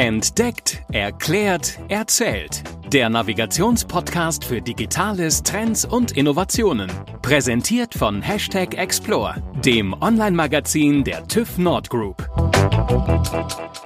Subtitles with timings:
[0.00, 2.62] Entdeckt, erklärt, erzählt.
[2.92, 6.88] Der Navigationspodcast für Digitales, Trends und Innovationen.
[7.20, 12.28] Präsentiert von Hashtag Explore, dem Online-Magazin der TÜV Nord Group.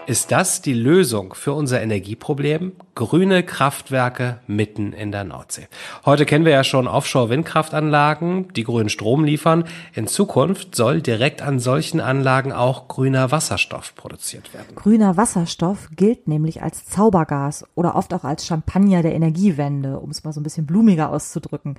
[0.04, 2.72] Ist das die Lösung für unser Energieproblem?
[2.96, 5.68] Grüne Kraftwerke mitten in der Nordsee.
[6.04, 9.62] Heute kennen wir ja schon Offshore-Windkraftanlagen, die grünen Strom liefern.
[9.94, 14.74] In Zukunft soll direkt an solchen Anlagen auch grüner Wasserstoff produziert werden.
[14.74, 20.24] Grüner Wasserstoff gilt nämlich als Zaubergas oder oft auch als Champagner der Energiewende, um es
[20.24, 21.76] mal so ein bisschen blumiger auszudrücken.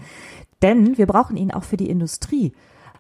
[0.62, 2.54] Denn wir brauchen ihn auch für die Industrie.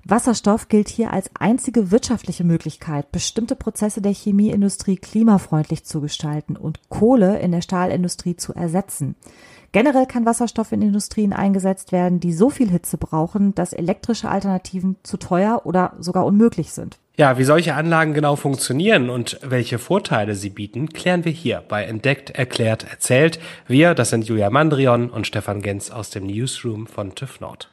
[0.06, 6.90] Wasserstoff gilt hier als einzige wirtschaftliche Möglichkeit, bestimmte Prozesse der Chemieindustrie klimafreundlich zu gestalten und
[6.90, 9.16] Kohle in der Stahlindustrie zu ersetzen.
[9.72, 14.98] Generell kann Wasserstoff in Industrien eingesetzt werden, die so viel Hitze brauchen, dass elektrische Alternativen
[15.04, 17.00] zu teuer oder sogar unmöglich sind.
[17.16, 21.86] Ja, wie solche Anlagen genau funktionieren und welche Vorteile sie bieten, klären wir hier bei
[21.86, 23.40] Entdeckt, Erklärt, Erzählt.
[23.68, 27.73] Wir, das sind Julia Mandrion und Stefan Genz aus dem Newsroom von TÜV Nord.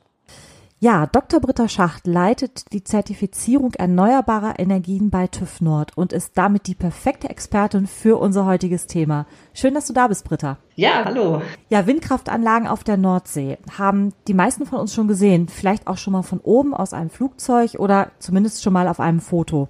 [0.83, 1.41] Ja, Dr.
[1.41, 7.29] Britta Schacht leitet die Zertifizierung erneuerbarer Energien bei TÜV Nord und ist damit die perfekte
[7.29, 9.27] Expertin für unser heutiges Thema.
[9.53, 10.57] Schön, dass du da bist, Britta.
[10.77, 11.43] Ja, hallo.
[11.69, 16.15] Ja, Windkraftanlagen auf der Nordsee haben die meisten von uns schon gesehen, vielleicht auch schon
[16.15, 19.69] mal von oben aus einem Flugzeug oder zumindest schon mal auf einem Foto.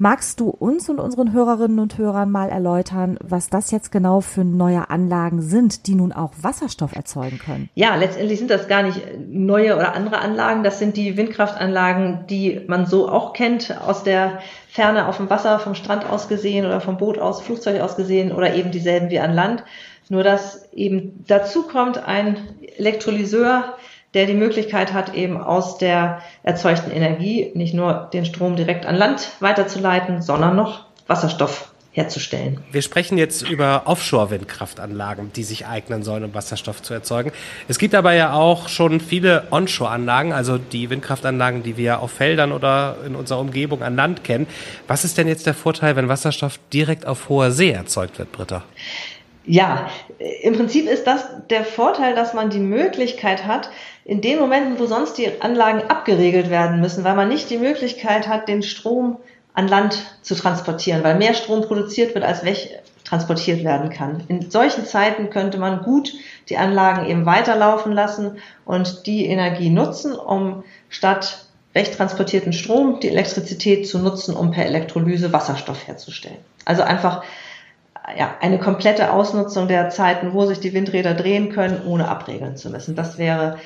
[0.00, 4.44] Magst du uns und unseren Hörerinnen und Hörern mal erläutern, was das jetzt genau für
[4.44, 7.68] neue Anlagen sind, die nun auch Wasserstoff erzeugen können?
[7.74, 10.62] Ja, letztendlich sind das gar nicht neue oder andere Anlagen.
[10.62, 14.38] Das sind die Windkraftanlagen, die man so auch kennt, aus der
[14.68, 18.30] Ferne auf dem Wasser, vom Strand aus gesehen oder vom Boot aus, Flugzeug aus gesehen
[18.30, 19.64] oder eben dieselben wie an Land.
[20.08, 22.38] Nur dass eben dazu kommt ein
[22.76, 23.74] Elektrolyseur,
[24.14, 28.94] der die Möglichkeit hat, eben aus der erzeugten Energie nicht nur den Strom direkt an
[28.94, 32.60] Land weiterzuleiten, sondern noch Wasserstoff herzustellen.
[32.70, 37.32] Wir sprechen jetzt über Offshore-Windkraftanlagen, die sich eignen sollen, um Wasserstoff zu erzeugen.
[37.66, 42.52] Es gibt aber ja auch schon viele Onshore-Anlagen, also die Windkraftanlagen, die wir auf Feldern
[42.52, 44.46] oder in unserer Umgebung an Land kennen.
[44.86, 48.62] Was ist denn jetzt der Vorteil, wenn Wasserstoff direkt auf hoher See erzeugt wird, Britta?
[49.48, 49.88] Ja,
[50.42, 53.70] im Prinzip ist das der Vorteil, dass man die Möglichkeit hat,
[54.04, 58.28] in den Momenten, wo sonst die Anlagen abgeregelt werden müssen, weil man nicht die Möglichkeit
[58.28, 59.16] hat, den Strom
[59.54, 64.22] an Land zu transportieren, weil mehr Strom produziert wird, als weg transportiert werden kann.
[64.28, 66.12] In solchen Zeiten könnte man gut
[66.50, 73.88] die Anlagen eben weiterlaufen lassen und die Energie nutzen, um statt wegtransportierten Strom die Elektrizität
[73.88, 76.38] zu nutzen, um per Elektrolyse Wasserstoff herzustellen.
[76.66, 77.24] Also einfach
[78.16, 82.70] ja, eine komplette Ausnutzung der Zeiten, wo sich die Windräder drehen können, ohne abregeln zu
[82.70, 82.94] müssen.
[82.94, 83.58] Das wäre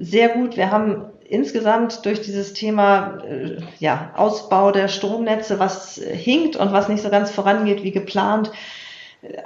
[0.00, 0.56] sehr gut.
[0.56, 6.88] Wir haben insgesamt durch dieses Thema äh, ja, Ausbau der Stromnetze, was hinkt und was
[6.88, 8.50] nicht so ganz vorangeht wie geplant,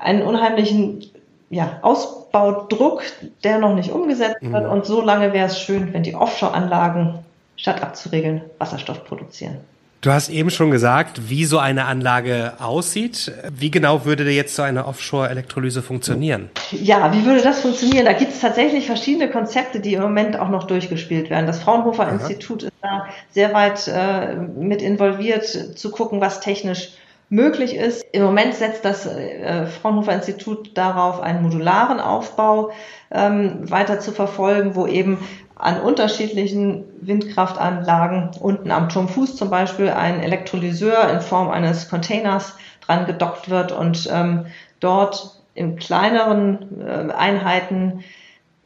[0.01, 1.11] einen unheimlichen
[1.51, 3.03] ja, Ausbaudruck,
[3.45, 4.65] der noch nicht umgesetzt wird.
[4.65, 4.71] Mhm.
[4.71, 7.19] Und so lange wäre es schön, wenn die Offshore-Anlagen
[7.57, 9.59] statt abzuregeln Wasserstoff produzieren.
[10.03, 13.31] Du hast eben schon gesagt, wie so eine Anlage aussieht.
[13.57, 16.51] Wie genau würde jetzt so eine Offshore-Elektrolyse funktionieren?
[16.73, 18.07] Ja, wie würde das funktionieren?
[18.07, 21.47] Da gibt es tatsächlich verschiedene Konzepte, die im Moment auch noch durchgespielt werden.
[21.47, 22.15] Das Fraunhofer Aha.
[22.15, 26.95] Institut ist da sehr weit äh, mit involviert, zu gucken, was technisch
[27.33, 28.05] möglich ist.
[28.13, 32.73] Im Moment setzt das äh, Fraunhofer Institut darauf, einen modularen Aufbau
[33.11, 35.17] ähm, weiter zu verfolgen, wo eben
[35.57, 43.07] an unterschiedlichen Windkraftanlagen unten am Turmfuß zum Beispiel ein Elektrolyseur in Form eines Containers dran
[43.07, 44.47] gedockt wird und ähm,
[44.81, 48.05] dort in kleineren äh, Einheiten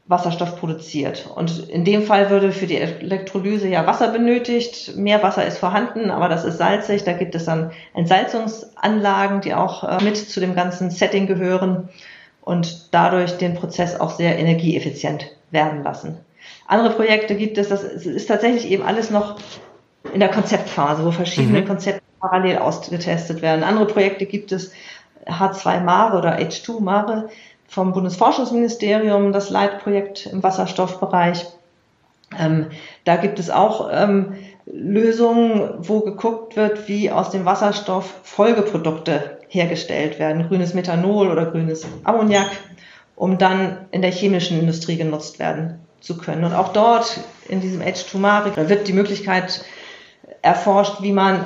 [0.09, 1.29] Wasserstoff produziert.
[1.35, 4.97] Und in dem Fall würde für die Elektrolyse ja Wasser benötigt.
[4.97, 7.03] Mehr Wasser ist vorhanden, aber das ist salzig.
[7.05, 11.89] Da gibt es dann Entsalzungsanlagen, die auch äh, mit zu dem ganzen Setting gehören
[12.41, 16.19] und dadurch den Prozess auch sehr energieeffizient werden lassen.
[16.69, 19.37] Andere Projekte gibt es, das ist tatsächlich eben alles noch
[20.13, 21.67] in der Konzeptphase, wo verschiedene mhm.
[21.67, 23.65] Konzepte parallel ausgetestet werden.
[23.65, 24.73] Andere Projekte gibt es,
[25.27, 27.29] H2 Mare oder H2 Mare
[27.69, 31.47] vom Bundesforschungsministerium, das Leitprojekt im Wasserstoffbereich.
[32.39, 32.67] Ähm,
[33.05, 34.35] da gibt es auch ähm,
[34.67, 41.87] Lösungen, wo geguckt wird, wie aus dem Wasserstoff Folgeprodukte hergestellt werden, grünes Methanol oder grünes
[42.05, 42.51] Ammoniak,
[43.15, 46.45] um dann in der chemischen Industrie genutzt werden zu können.
[46.45, 49.65] Und auch dort in diesem H2 Marik wird die Möglichkeit
[50.43, 51.45] erforscht, wie man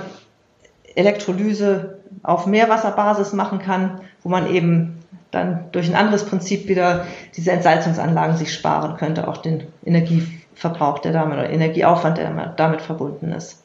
[0.95, 5.00] Elektrolyse auf Meerwasserbasis machen kann, wo man eben
[5.31, 7.07] dann durch ein anderes Prinzip wieder
[7.37, 13.33] diese Entsalzungsanlagen sich sparen könnte, auch den Energieverbrauch, der damit oder Energieaufwand, der damit verbunden
[13.33, 13.63] ist.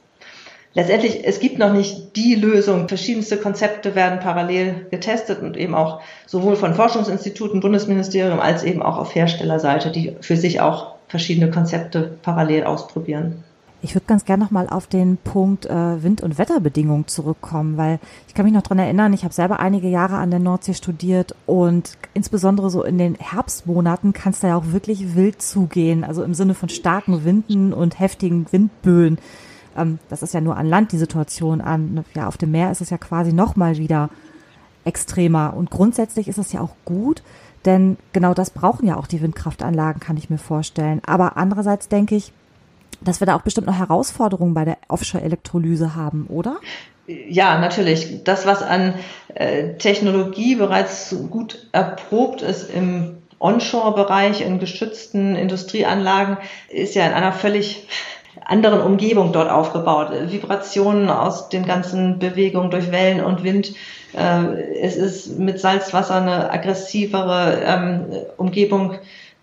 [0.74, 2.88] letztendlich, es gibt noch nicht die Lösung.
[2.88, 8.98] Verschiedenste Konzepte werden parallel getestet und eben auch sowohl von Forschungsinstituten, Bundesministerium als eben auch
[8.98, 13.44] auf Herstellerseite, die für sich auch verschiedene Konzepte parallel ausprobieren.
[13.86, 18.34] Ich würde ganz gerne nochmal auf den Punkt äh, Wind- und Wetterbedingungen zurückkommen, weil ich
[18.34, 21.96] kann mich noch dran erinnern, ich habe selber einige Jahre an der Nordsee studiert und
[22.16, 26.34] insbesondere so in den Herbstmonaten kann es da ja auch wirklich wild zugehen, also im
[26.34, 29.20] Sinne von starken Winden und heftigen Windböen.
[29.78, 32.82] Ähm, das ist ja nur an Land die Situation, an ja auf dem Meer ist
[32.82, 34.10] es ja quasi nochmal wieder
[34.84, 37.22] extremer und grundsätzlich ist es ja auch gut,
[37.66, 41.02] denn genau das brauchen ja auch die Windkraftanlagen, kann ich mir vorstellen.
[41.06, 42.34] Aber andererseits denke ich,
[43.02, 46.58] dass wir da auch bestimmt noch Herausforderungen bei der Offshore-Elektrolyse haben, oder?
[47.08, 48.24] Ja, natürlich.
[48.24, 48.96] Das, was an
[49.36, 56.38] äh, Technologie bereits gut erprobt ist im Onshore-Bereich, in geschützten Industrieanlagen,
[56.70, 57.88] ist ja in einer völlig
[58.44, 60.12] anderen Umgebung dort aufgebaut.
[60.32, 63.74] Vibrationen aus den ganzen Bewegungen durch Wellen und Wind.
[64.14, 68.06] Äh, es ist mit Salzwasser eine aggressivere ähm,
[68.38, 68.96] Umgebung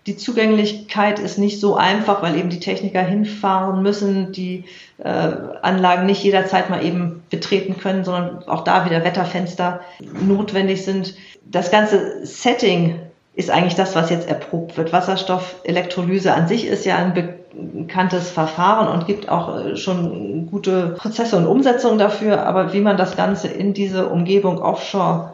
[0.05, 4.65] die Zugänglichkeit ist nicht so einfach, weil eben die Techniker hinfahren müssen, die
[4.97, 9.79] äh, Anlagen nicht jederzeit mal eben betreten können, sondern auch da wieder Wetterfenster
[10.25, 11.15] notwendig sind.
[11.45, 12.99] Das ganze Setting
[13.35, 14.91] ist eigentlich das, was jetzt erprobt wird.
[14.91, 21.37] Wasserstoffelektrolyse an sich ist ja ein bekanntes Verfahren und gibt auch äh, schon gute Prozesse
[21.37, 22.45] und Umsetzungen dafür.
[22.45, 25.31] Aber wie man das Ganze in diese Umgebung offshore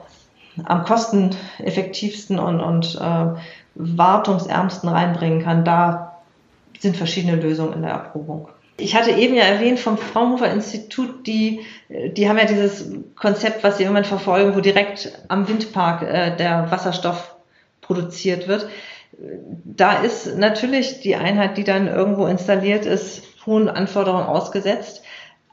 [0.65, 3.39] am kosteneffektivsten und, und äh,
[3.79, 6.19] wartungsärmsten reinbringen kann, da
[6.79, 8.49] sind verschiedene Lösungen in der Erprobung.
[8.77, 13.77] Ich hatte eben ja erwähnt vom Fraunhofer Institut, die, die haben ja dieses Konzept, was
[13.77, 17.35] sie im verfolgen, wo direkt am Windpark äh, der Wasserstoff
[17.81, 18.69] produziert wird.
[19.65, 25.03] Da ist natürlich die Einheit, die dann irgendwo installiert ist, hohen Anforderungen ausgesetzt.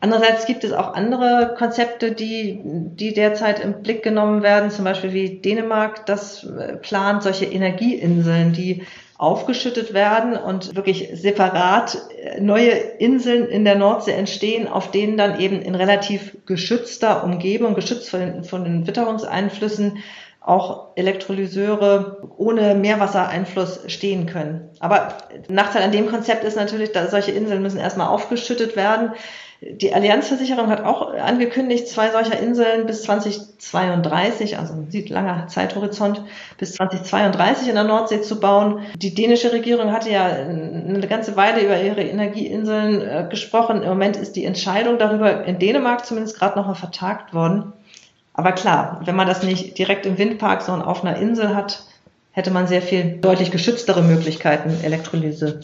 [0.07, 5.13] Andererseits gibt es auch andere Konzepte, die, die derzeit im Blick genommen werden, zum Beispiel
[5.13, 8.85] wie Dänemark, das äh, plant solche Energieinseln, die
[9.19, 15.41] aufgeschüttet werden und wirklich separat äh, neue Inseln in der Nordsee entstehen, auf denen dann
[15.41, 20.05] eben in relativ geschützter Umgebung, geschützt von den, von den Witterungseinflüssen,
[20.41, 24.71] auch Elektrolyseure ohne Meerwassereinfluss stehen können.
[24.79, 25.19] Aber
[25.49, 29.11] Nachteil an dem Konzept ist natürlich, dass solche Inseln müssen erstmal aufgeschüttet werden.
[29.63, 36.23] Die Allianzversicherung hat auch angekündigt, zwei solcher Inseln bis 2032, also ein sieht langer Zeithorizont,
[36.59, 38.81] bis 2032 in der Nordsee zu bauen.
[38.97, 43.83] Die dänische Regierung hatte ja eine ganze Weile über ihre Energieinseln äh, gesprochen.
[43.83, 47.73] Im Moment ist die Entscheidung darüber in Dänemark zumindest gerade noch mal vertagt worden.
[48.35, 51.85] Aber klar, wenn man das nicht direkt im Windpark, sondern auf einer Insel hat,
[52.33, 55.61] hätte man sehr viel deutlich geschütztere Möglichkeiten, Elektrolyse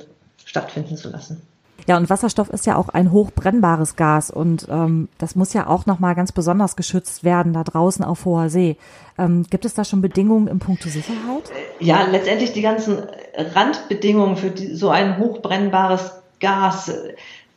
[0.47, 1.43] stattfinden zu lassen.
[1.87, 5.87] Ja, und Wasserstoff ist ja auch ein hochbrennbares Gas und ähm, das muss ja auch
[5.87, 8.77] nochmal ganz besonders geschützt werden, da draußen auf hoher See.
[9.19, 11.51] Ähm, gibt es da schon Bedingungen im Punkto Sicherheit?
[11.81, 12.99] Ja, letztendlich die ganzen
[13.37, 16.93] Randbedingungen für die, so ein hochbrennbares Gas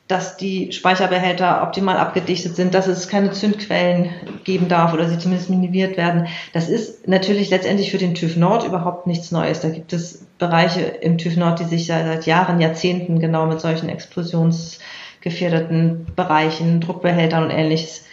[0.08, 4.12] dass die Speicherbehälter optimal abgedichtet sind, dass es keine Zündquellen
[4.44, 6.28] geben darf oder sie zumindest minimiert werden.
[6.54, 9.62] Das ist natürlich letztendlich für den TÜV Nord überhaupt nichts Neues.
[9.62, 13.90] Da gibt es Bereiche im TÜV Nord, die sich seit Jahren, Jahrzehnten genau mit solchen
[13.90, 18.06] explosionsgefährdeten Bereichen, Druckbehältern und ähnliches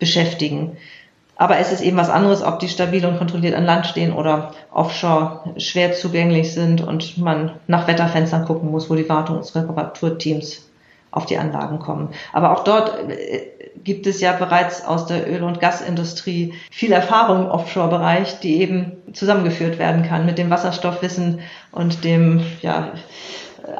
[0.00, 0.76] beschäftigen.
[1.36, 4.50] Aber es ist eben was anderes, ob die stabil und kontrolliert an Land stehen oder
[4.72, 10.66] offshore schwer zugänglich sind und man nach Wetterfenstern gucken muss, wo die Wartungs- und Reparaturteams
[11.10, 12.10] auf die Anlagen kommen.
[12.32, 13.46] Aber auch dort äh,
[13.84, 18.92] gibt es ja bereits aus der Öl- und Gasindustrie viel Erfahrung im Offshore-Bereich, die eben
[19.12, 21.40] zusammengeführt werden kann mit dem Wasserstoffwissen
[21.72, 22.92] und dem ja,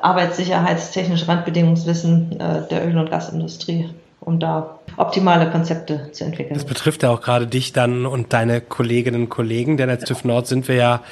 [0.03, 3.91] arbeitssicherheitstechnisch Randbedingungswissen äh, der Öl- und Gasindustrie,
[4.21, 6.55] um da optimale Konzepte zu entwickeln.
[6.55, 10.25] Das betrifft ja auch gerade dich dann und deine Kolleginnen und Kollegen, denn als TÜV
[10.25, 11.03] Nord sind wir ja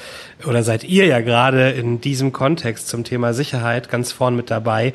[0.47, 4.93] oder seid ihr ja gerade in diesem Kontext zum Thema Sicherheit ganz vorn mit dabei.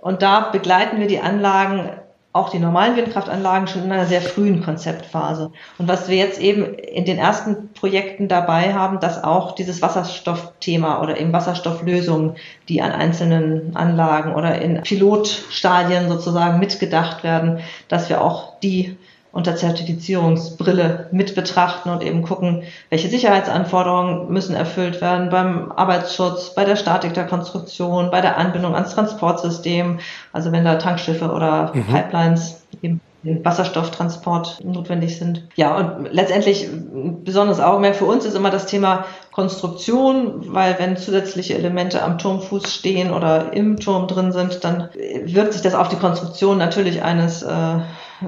[0.01, 1.89] Und da begleiten wir die Anlagen
[2.33, 5.51] auch die normalen Windkraftanlagen schon in einer sehr frühen Konzeptphase.
[5.77, 11.01] Und was wir jetzt eben in den ersten Projekten dabei haben, dass auch dieses Wasserstoffthema
[11.01, 12.35] oder eben Wasserstofflösungen,
[12.69, 17.59] die an einzelnen Anlagen oder in Pilotstadien sozusagen mitgedacht werden,
[17.89, 18.97] dass wir auch die
[19.31, 26.65] unter Zertifizierungsbrille mit betrachten und eben gucken, welche Sicherheitsanforderungen müssen erfüllt werden beim Arbeitsschutz, bei
[26.65, 29.99] der Statik der Konstruktion, bei der Anbindung ans Transportsystem,
[30.33, 31.85] also wenn da Tankschiffe oder mhm.
[31.85, 35.47] Pipelines eben den Wasserstofftransport notwendig sind.
[35.55, 40.97] Ja, und letztendlich ein besonderes Augenmerk für uns ist immer das Thema Konstruktion, weil wenn
[40.97, 44.89] zusätzliche Elemente am Turmfuß stehen oder im Turm drin sind, dann
[45.25, 47.79] wirkt sich das auf die Konstruktion natürlich eines, äh,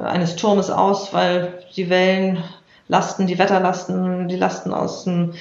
[0.01, 5.33] eines Turmes aus, weil die Wellenlasten, die Wetterlasten, die Lasten aus, dem,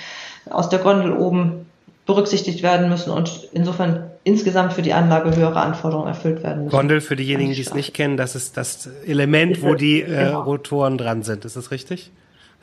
[0.50, 1.66] aus der Gondel oben
[2.06, 6.76] berücksichtigt werden müssen und insofern insgesamt für die Anlage höhere Anforderungen erfüllt werden müssen.
[6.76, 10.42] Gondel für diejenigen, die es nicht kennen, das ist das Element, wo die äh, genau.
[10.42, 11.44] Rotoren dran sind.
[11.44, 12.10] Ist das richtig?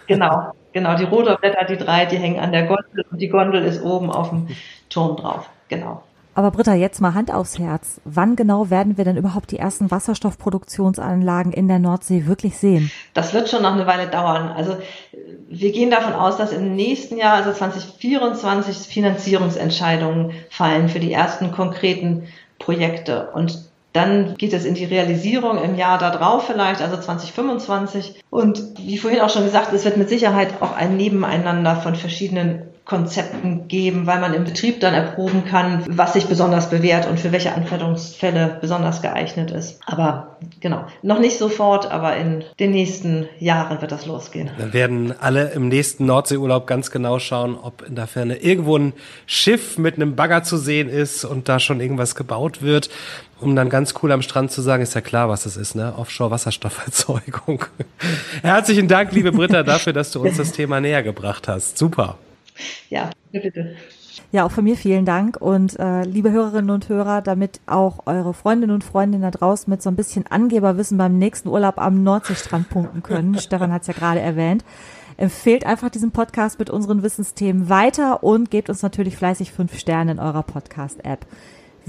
[0.08, 0.96] Genau, genau.
[0.96, 4.30] Die Rotorblätter, die drei, die hängen an der Gondel und die Gondel ist oben auf
[4.30, 4.48] dem
[4.90, 5.50] Turm drauf.
[5.70, 6.04] Genau.
[6.36, 8.00] Aber Britta, jetzt mal Hand aufs Herz.
[8.06, 12.92] Wann genau werden wir denn überhaupt die ersten Wasserstoffproduktionsanlagen in der Nordsee wirklich sehen?
[13.14, 14.50] Das wird schon noch eine Weile dauern.
[14.50, 14.78] Also
[15.50, 21.52] wir gehen davon aus, dass im nächsten Jahr, also 2024, Finanzierungsentscheidungen fallen für die ersten
[21.52, 22.28] konkreten
[22.60, 23.32] Projekte.
[23.34, 28.22] Und dann geht es in die Realisierung im Jahr darauf vielleicht, also 2025.
[28.30, 32.64] Und wie vorhin auch schon gesagt, es wird mit Sicherheit auch ein Nebeneinander von verschiedenen
[32.90, 37.32] Konzepten geben, weil man im Betrieb dann erproben kann, was sich besonders bewährt und für
[37.32, 39.80] welche Anwendungsfälle besonders geeignet ist.
[39.86, 44.50] Aber genau, noch nicht sofort, aber in den nächsten Jahren wird das losgehen.
[44.58, 48.94] Dann werden alle im nächsten Nordseeurlaub ganz genau schauen, ob in der Ferne irgendwo ein
[49.28, 52.90] Schiff mit einem Bagger zu sehen ist und da schon irgendwas gebaut wird
[53.42, 55.94] um dann ganz cool am Strand zu sagen, ist ja klar, was das ist, ne?
[55.98, 57.66] Offshore-Wasserstofferzeugung.
[58.42, 61.78] Herzlichen Dank, liebe Britta, dafür, dass du uns das Thema näher gebracht hast.
[61.78, 62.18] Super.
[62.90, 63.76] Ja, bitte.
[64.32, 68.34] Ja, auch von mir vielen Dank und äh, liebe Hörerinnen und Hörer, damit auch eure
[68.34, 72.70] Freundinnen und Freundinnen da draußen mit so ein bisschen Angeberwissen beim nächsten Urlaub am Nordseestrand
[72.70, 73.36] punkten können.
[73.40, 74.64] Stefan hat es ja gerade erwähnt.
[75.18, 80.12] Empfehlt einfach diesen Podcast mit unseren Wissensthemen weiter und gebt uns natürlich fleißig fünf Sterne
[80.12, 81.26] in eurer Podcast-App.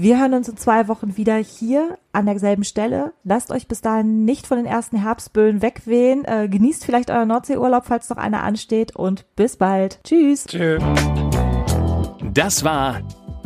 [0.01, 3.13] Wir hören uns in zwei Wochen wieder hier an derselben Stelle.
[3.23, 6.25] Lasst euch bis dahin nicht von den ersten Herbstböen wegwehen.
[6.25, 8.95] Äh, genießt vielleicht euren Nordseeurlaub, falls noch einer ansteht.
[8.95, 9.99] Und bis bald.
[10.03, 10.47] Tschüss.
[10.47, 10.81] Tschüss.
[12.33, 13.01] Das war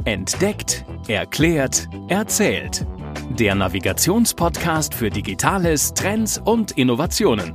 [0.06, 2.88] Entdeckt, Erklärt, Erzählt.
[3.32, 7.54] Der Navigationspodcast für Digitales, Trends und Innovationen.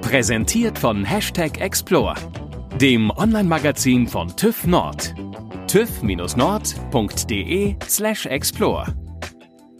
[0.00, 2.14] Präsentiert von Hashtag Explore,
[2.80, 5.14] dem Online-Magazin von TÜV Nord
[5.70, 8.84] tüv-nord.de slash explore.